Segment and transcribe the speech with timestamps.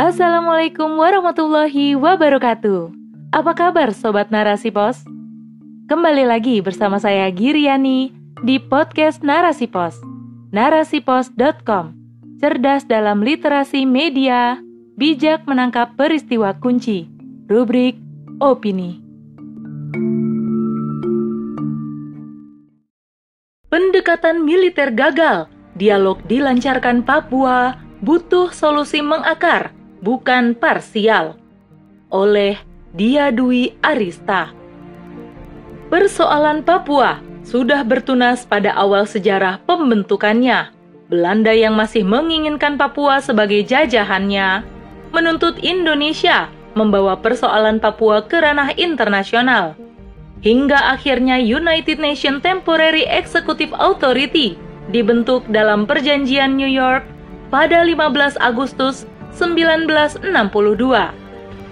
[0.00, 2.88] Assalamualaikum warahmatullahi wabarakatuh.
[3.36, 5.04] Apa kabar Sobat Narasi Pos?
[5.92, 8.08] Kembali lagi bersama saya Giriani
[8.40, 10.00] di podcast Narasi Pos.
[10.56, 11.92] Narasipos.com
[12.40, 14.56] Cerdas dalam literasi media,
[14.96, 17.04] bijak menangkap peristiwa kunci.
[17.44, 18.00] Rubrik
[18.40, 19.04] Opini.
[23.68, 25.44] Pendekatan militer gagal,
[25.76, 31.36] dialog dilancarkan Papua, butuh solusi mengakar, bukan parsial.
[32.10, 32.58] Oleh
[32.96, 34.50] Dia Dwi Arista.
[35.92, 40.74] Persoalan Papua sudah bertunas pada awal sejarah pembentukannya.
[41.10, 44.62] Belanda yang masih menginginkan Papua sebagai jajahannya
[45.10, 46.46] menuntut Indonesia
[46.78, 49.74] membawa persoalan Papua ke ranah internasional
[50.40, 54.56] hingga akhirnya United Nations Temporary Executive Authority
[54.88, 57.04] dibentuk dalam perjanjian New York
[57.52, 60.24] pada 15 Agustus 1962.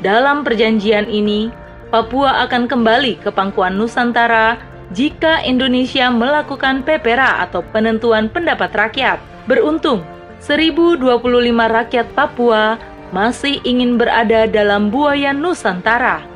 [0.00, 1.52] Dalam perjanjian ini,
[1.90, 4.62] Papua akan kembali ke pangkuan Nusantara
[4.94, 9.18] jika Indonesia melakukan pepera atau penentuan pendapat rakyat.
[9.50, 10.06] Beruntung,
[10.38, 11.02] 1025
[11.66, 12.78] rakyat Papua
[13.10, 16.30] masih ingin berada dalam buayan Nusantara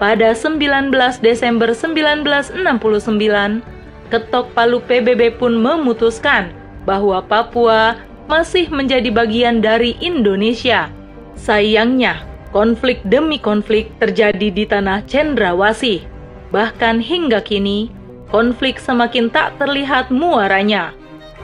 [0.00, 0.90] pada 19
[1.22, 3.62] Desember 1969,
[4.10, 6.50] ketok palu PBB pun memutuskan
[6.84, 10.88] bahwa Papua masih menjadi bagian dari Indonesia.
[11.34, 16.06] Sayangnya, konflik demi konflik terjadi di tanah Cendrawasih.
[16.54, 17.90] Bahkan hingga kini,
[18.30, 20.94] konflik semakin tak terlihat muaranya.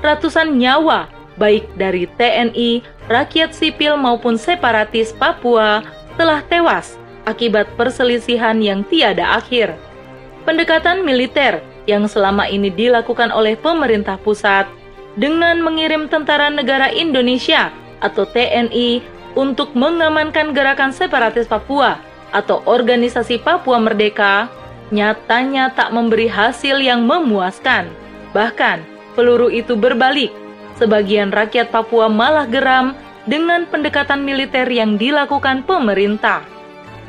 [0.01, 5.85] Ratusan nyawa, baik dari TNI, rakyat sipil maupun separatis Papua,
[6.17, 6.97] telah tewas
[7.29, 9.77] akibat perselisihan yang tiada akhir.
[10.49, 14.65] Pendekatan militer yang selama ini dilakukan oleh pemerintah pusat
[15.19, 19.03] dengan mengirim tentara negara Indonesia atau TNI
[19.35, 24.51] untuk mengamankan gerakan separatis Papua atau organisasi Papua Merdeka
[24.91, 27.91] nyatanya tak memberi hasil yang memuaskan.
[28.35, 28.83] Bahkan,
[29.15, 30.31] peluru itu berbalik.
[30.79, 32.95] Sebagian rakyat Papua malah geram
[33.27, 36.43] dengan pendekatan militer yang dilakukan pemerintah.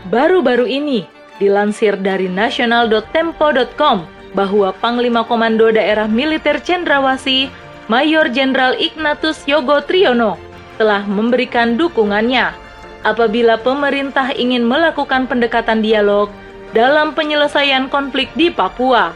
[0.09, 1.06] Baru-baru ini,
[1.41, 7.50] dilansir dari national.tempo.com bahwa Panglima Komando Daerah Militer Cendrawasih,
[7.91, 10.40] Mayor Jenderal Ignatius Yogo Triyono,
[10.79, 12.56] telah memberikan dukungannya
[13.03, 16.31] apabila pemerintah ingin melakukan pendekatan dialog
[16.72, 19.12] dalam penyelesaian konflik di Papua.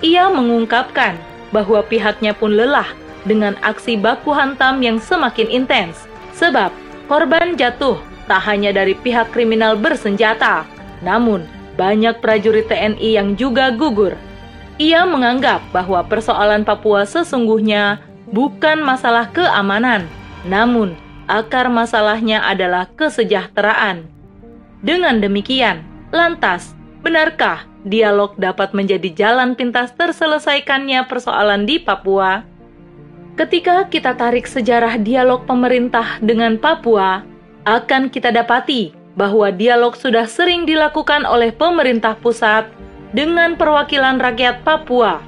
[0.00, 1.12] Ia mengungkapkan
[1.52, 2.88] bahwa pihaknya pun lelah
[3.28, 6.72] dengan aksi baku hantam yang semakin intens, sebab
[7.12, 10.64] korban jatuh tak hanya dari pihak kriminal bersenjata,
[11.04, 11.44] namun
[11.76, 14.16] banyak prajurit TNI yang juga gugur.
[14.80, 20.06] Ia menganggap bahwa persoalan Papua sesungguhnya bukan masalah keamanan,
[20.46, 20.94] namun
[21.26, 24.06] akar masalahnya adalah kesejahteraan.
[24.82, 25.82] Dengan demikian,
[26.14, 32.46] lantas, benarkah dialog dapat menjadi jalan pintas terselesaikannya persoalan di Papua?
[33.36, 37.20] Ketika kita tarik sejarah dialog pemerintah dengan Papua,
[37.66, 42.68] akan kita dapati bahwa dialog sudah sering dilakukan oleh pemerintah pusat
[43.12, 45.20] dengan perwakilan rakyat Papua.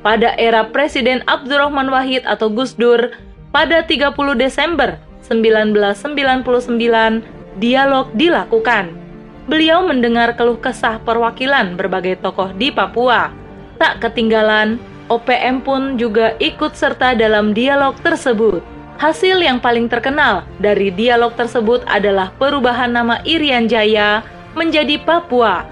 [0.00, 3.12] Pada era Presiden Abdurrahman Wahid atau Gus Dur
[3.52, 4.96] pada 30 Desember
[5.28, 7.20] 1999,
[7.60, 8.96] dialog dilakukan.
[9.44, 13.28] Beliau mendengar keluh kesah perwakilan berbagai tokoh di Papua.
[13.76, 14.80] Tak ketinggalan,
[15.12, 18.64] OPM pun juga ikut serta dalam dialog tersebut.
[18.96, 24.24] Hasil yang paling terkenal dari dialog tersebut adalah perubahan nama Irian Jaya
[24.56, 25.68] menjadi Papua.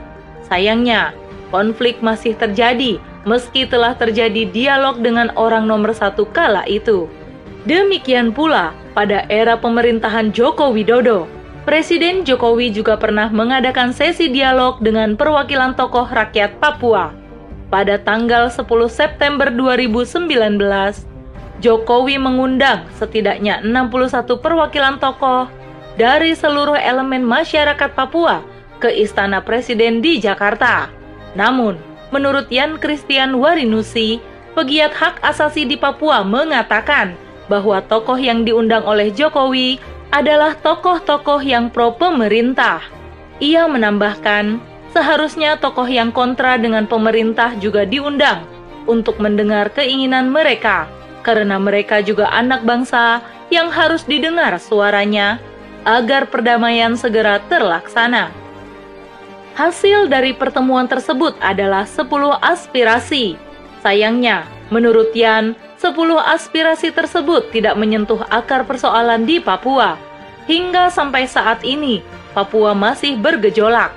[0.49, 1.17] Sayangnya,
[1.49, 7.11] konflik masih terjadi meski telah terjadi dialog dengan orang nomor satu kala itu.
[7.67, 11.27] Demikian pula pada era pemerintahan Joko Widodo.
[11.69, 17.12] Presiden Jokowi juga pernah mengadakan sesi dialog dengan perwakilan tokoh rakyat Papua.
[17.69, 20.33] Pada tanggal 10 September 2019,
[21.61, 25.53] Jokowi mengundang setidaknya 61 perwakilan tokoh
[26.00, 28.41] dari seluruh elemen masyarakat Papua
[28.81, 30.88] ke Istana Presiden di Jakarta.
[31.37, 31.76] Namun,
[32.14, 34.22] menurut Yan Christian Warinusi,
[34.56, 37.14] pegiat hak asasi di Papua mengatakan
[37.46, 39.81] bahwa tokoh yang diundang oleh Jokowi
[40.12, 42.81] adalah tokoh-tokoh yang pro pemerintah.
[43.38, 44.60] Ia menambahkan,
[44.93, 48.44] seharusnya tokoh yang kontra dengan pemerintah juga diundang
[48.88, 50.88] untuk mendengar keinginan mereka
[51.22, 53.20] karena mereka juga anak bangsa
[53.52, 55.37] yang harus didengar suaranya
[55.84, 58.32] agar perdamaian segera terlaksana.
[59.58, 62.06] Hasil dari pertemuan tersebut adalah 10
[62.38, 63.34] aspirasi.
[63.82, 69.99] Sayangnya, menurut Yan, 10 aspirasi tersebut tidak menyentuh akar persoalan di Papua.
[70.46, 72.06] Hingga sampai saat ini,
[72.38, 73.90] Papua masih bergejolak.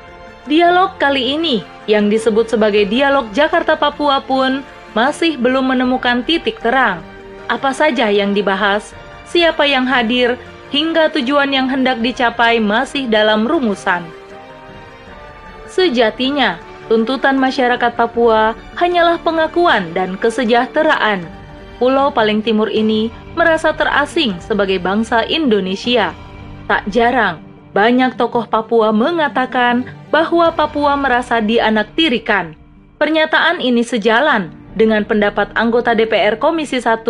[0.50, 4.66] Dialog kali ini, yang disebut sebagai Dialog Jakarta-Papua pun,
[4.98, 7.06] masih belum menemukan titik terang.
[7.46, 8.98] Apa saja yang dibahas,
[9.30, 10.42] siapa yang hadir,
[10.74, 14.21] hingga tujuan yang hendak dicapai masih dalam rumusan.
[15.72, 16.60] Sejatinya,
[16.92, 21.24] tuntutan masyarakat Papua hanyalah pengakuan dan kesejahteraan.
[21.80, 23.08] Pulau paling timur ini
[23.40, 26.12] merasa terasing sebagai bangsa Indonesia.
[26.68, 27.40] Tak jarang,
[27.72, 32.52] banyak tokoh Papua mengatakan bahwa Papua merasa dianaktirikan.
[33.00, 37.08] Pernyataan ini sejalan dengan pendapat anggota DPR Komisi 1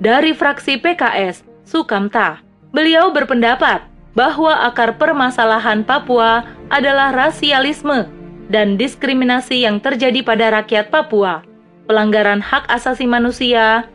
[0.00, 2.40] dari fraksi PKS, Sukamta.
[2.72, 3.84] Beliau berpendapat
[4.18, 6.42] bahwa akar permasalahan Papua
[6.74, 8.10] adalah rasialisme
[8.50, 11.46] dan diskriminasi yang terjadi pada rakyat Papua,
[11.86, 13.86] pelanggaran hak asasi manusia,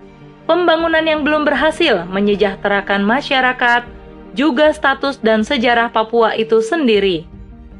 [0.48, 3.84] pembangunan yang belum berhasil menyejahterakan masyarakat,
[4.31, 7.28] juga status dan sejarah Papua itu sendiri.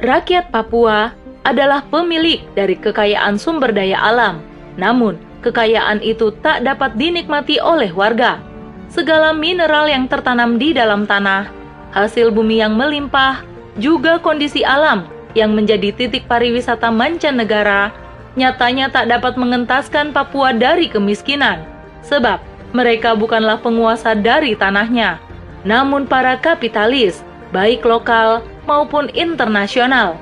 [0.04, 1.16] Rakyat Papua
[1.48, 4.44] adalah pemilik dari kekayaan sumber daya alam,
[4.76, 5.16] namun
[5.48, 8.44] kekayaan itu tak dapat dinikmati oleh warga.
[8.92, 11.63] Segala mineral yang tertanam di dalam tanah,
[11.94, 13.46] hasil bumi yang melimpah,
[13.78, 15.06] juga kondisi alam
[15.38, 17.94] yang menjadi titik pariwisata mancanegara,
[18.34, 21.62] nyatanya tak dapat mengentaskan Papua dari kemiskinan,
[22.02, 22.42] sebab
[22.74, 25.22] mereka bukanlah penguasa dari tanahnya,
[25.62, 27.22] namun para kapitalis,
[27.54, 30.18] baik lokal maupun internasional.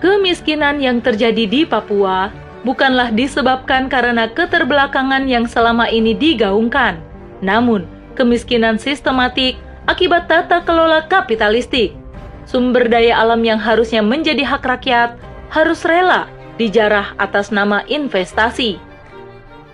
[0.00, 2.32] Kemiskinan yang terjadi di Papua
[2.64, 7.00] bukanlah disebabkan karena keterbelakangan yang selama ini digaungkan,
[7.44, 7.84] namun
[8.16, 11.96] kemiskinan sistematik akibat tata kelola kapitalistik
[12.44, 15.16] sumber daya alam yang harusnya menjadi hak rakyat
[15.52, 18.78] harus rela dijarah atas nama investasi.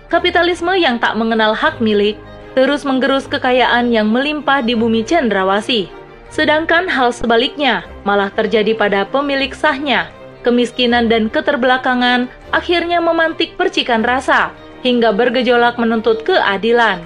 [0.09, 2.19] Kapitalisme yang tak mengenal hak milik
[2.51, 5.87] terus menggerus kekayaan yang melimpah di bumi cendrawasih.
[6.31, 10.11] Sedangkan hal sebaliknya malah terjadi pada pemilik sahnya.
[10.41, 14.49] Kemiskinan dan keterbelakangan akhirnya memantik percikan rasa
[14.81, 16.99] hingga bergejolak menuntut keadilan.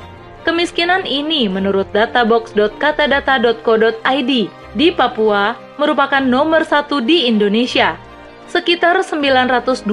[0.46, 4.32] Kemiskinan ini menurut databox.katadata.co.id
[4.78, 7.98] di Papua merupakan nomor satu di Indonesia.
[8.46, 9.90] Sekitar 920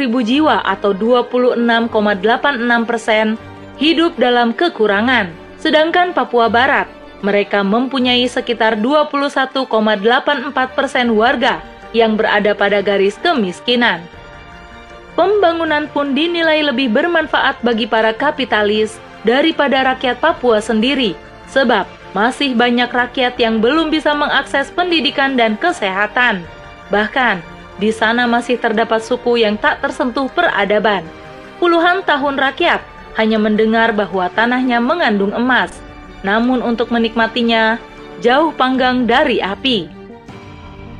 [0.00, 3.36] ribu jiwa atau 26,86 persen
[3.76, 5.28] hidup dalam kekurangan.
[5.60, 6.88] Sedangkan Papua Barat,
[7.20, 9.68] mereka mempunyai sekitar 21,84
[10.72, 11.60] persen warga
[11.92, 14.00] yang berada pada garis kemiskinan.
[15.12, 18.96] Pembangunan pun dinilai lebih bermanfaat bagi para kapitalis
[19.26, 21.16] daripada rakyat Papua sendiri,
[21.50, 26.42] sebab masih banyak rakyat yang belum bisa mengakses pendidikan dan kesehatan.
[26.90, 27.38] Bahkan,
[27.78, 31.06] di sana masih terdapat suku yang tak tersentuh peradaban.
[31.62, 32.82] Puluhan tahun rakyat
[33.14, 35.72] hanya mendengar bahwa tanahnya mengandung emas,
[36.26, 37.78] namun untuk menikmatinya
[38.20, 39.88] jauh panggang dari api.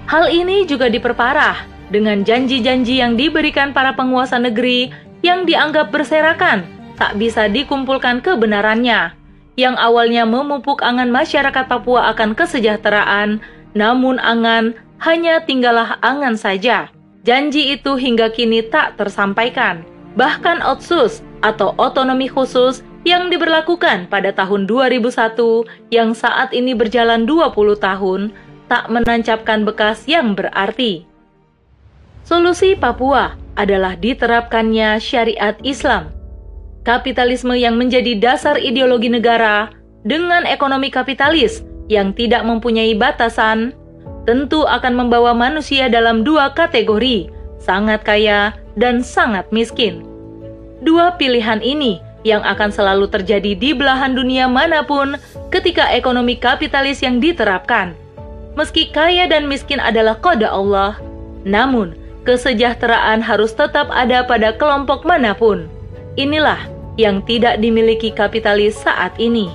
[0.08, 4.90] Hal ini juga diperparah dengan janji-janji yang diberikan para penguasa negeri
[5.20, 6.64] yang dianggap berserakan,
[7.00, 9.17] tak bisa dikumpulkan kebenarannya
[9.56, 13.41] yang awalnya memupuk angan masyarakat Papua akan kesejahteraan,
[13.73, 16.93] namun angan hanya tinggallah angan saja.
[17.25, 19.85] Janji itu hingga kini tak tersampaikan.
[20.17, 27.53] Bahkan otsus atau otonomi khusus yang diberlakukan pada tahun 2001 yang saat ini berjalan 20
[27.81, 28.20] tahun
[28.69, 31.05] tak menancapkan bekas yang berarti.
[32.24, 36.19] Solusi Papua adalah diterapkannya syariat Islam
[36.82, 39.72] kapitalisme yang menjadi dasar ideologi negara
[40.06, 41.60] dengan ekonomi kapitalis
[41.93, 43.77] yang tidak mempunyai batasan,
[44.25, 47.29] tentu akan membawa manusia dalam dua kategori,
[47.60, 50.06] sangat kaya dan sangat miskin.
[50.81, 55.17] Dua pilihan ini yang akan selalu terjadi di belahan dunia mana pun
[55.53, 57.96] ketika ekonomi kapitalis yang diterapkan.
[58.56, 60.96] Meski kaya dan miskin adalah kode Allah,
[61.44, 61.96] namun
[62.29, 65.80] kesejahteraan harus tetap ada pada kelompok mana pun.
[66.19, 66.67] Inilah
[66.98, 69.50] yang tidak dimiliki kapitalis saat ini.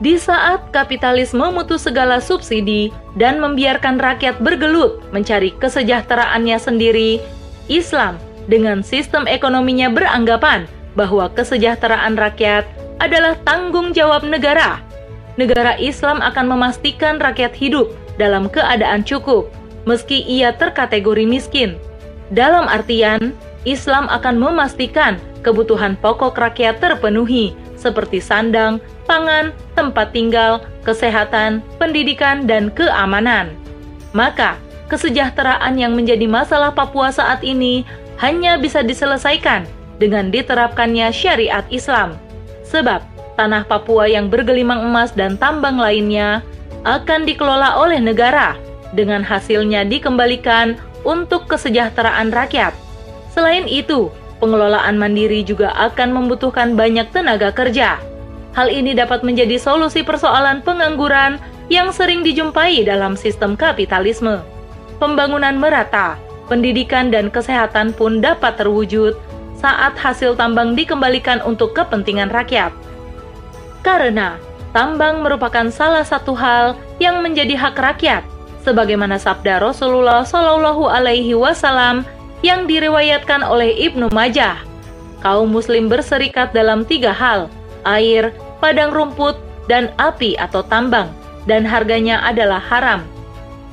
[0.00, 2.88] Di saat kapitalis memutus segala subsidi
[3.20, 7.20] dan membiarkan rakyat bergelut mencari kesejahteraannya sendiri,
[7.68, 8.16] Islam
[8.48, 10.64] dengan sistem ekonominya beranggapan
[10.96, 12.64] bahwa kesejahteraan rakyat
[12.98, 14.80] adalah tanggung jawab negara.
[15.36, 19.52] Negara Islam akan memastikan rakyat hidup dalam keadaan cukup,
[19.84, 21.76] meski ia terkategori miskin.
[22.32, 23.36] Dalam artian,
[23.68, 32.68] Islam akan memastikan kebutuhan pokok rakyat terpenuhi, seperti sandang, pangan, tempat tinggal, kesehatan, pendidikan, dan
[32.72, 33.52] keamanan.
[34.12, 34.56] Maka,
[34.92, 37.84] kesejahteraan yang menjadi masalah Papua saat ini
[38.20, 39.64] hanya bisa diselesaikan
[39.96, 42.16] dengan diterapkannya syariat Islam.
[42.68, 43.00] Sebab
[43.40, 46.44] tanah Papua yang bergelimang emas dan tambang lainnya
[46.84, 48.56] akan dikelola oleh negara,
[48.96, 50.76] dengan hasilnya dikembalikan
[51.06, 52.74] untuk kesejahteraan rakyat.
[53.40, 57.96] Selain itu, pengelolaan mandiri juga akan membutuhkan banyak tenaga kerja.
[58.52, 61.40] Hal ini dapat menjadi solusi persoalan pengangguran
[61.72, 64.44] yang sering dijumpai dalam sistem kapitalisme.
[65.00, 66.20] Pembangunan merata,
[66.52, 69.16] pendidikan dan kesehatan pun dapat terwujud
[69.56, 72.76] saat hasil tambang dikembalikan untuk kepentingan rakyat.
[73.80, 74.36] Karena
[74.76, 78.20] tambang merupakan salah satu hal yang menjadi hak rakyat,
[78.68, 82.04] sebagaimana sabda Rasulullah Shallallahu Alaihi Wasallam
[82.40, 84.60] yang diriwayatkan oleh Ibnu Majah.
[85.20, 87.52] Kaum Muslim berserikat dalam tiga hal:
[87.84, 89.36] air, padang rumput,
[89.68, 91.12] dan api atau tambang,
[91.44, 93.04] dan harganya adalah haram.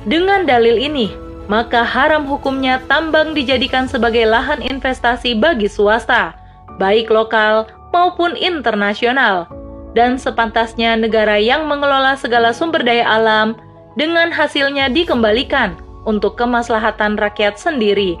[0.04, 1.12] Dengan dalil ini,
[1.48, 6.36] maka haram hukumnya tambang dijadikan sebagai lahan investasi bagi swasta,
[6.76, 9.48] baik lokal maupun internasional
[9.96, 13.56] dan sepantasnya negara yang mengelola segala sumber daya alam
[13.96, 18.20] dengan hasilnya dikembalikan untuk kemaslahatan rakyat sendiri.